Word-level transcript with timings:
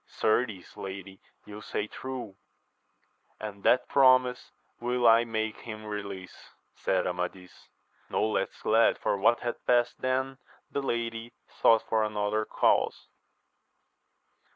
Certes, 0.07 0.75
lady, 0.77 1.19
you 1.45 1.61
say 1.61 1.85
true, 1.85 2.35
and 3.39 3.61
that 3.61 3.87
promise 3.87 4.49
will 4.79 5.07
I 5.07 5.25
make 5.25 5.57
him 5.57 5.85
release, 5.85 6.49
said 6.75 7.05
Amadis; 7.05 7.69
no 8.09 8.25
less 8.25 8.49
glad 8.63 8.97
for 8.97 9.15
what 9.15 9.41
had 9.41 9.63
past 9.67 10.01
than 10.01 10.39
the 10.71 10.81
lady, 10.81 11.33
though 11.61 11.77
for 11.77 12.03
another 12.03 12.45
cause. 12.45 13.09